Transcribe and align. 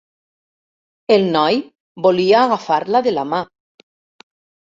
El 1.15 1.25
noi 1.35 1.59
volia 2.07 2.39
agafar-la 2.45 3.01
de 3.09 3.13
la 3.17 3.27
mà. 3.35 3.43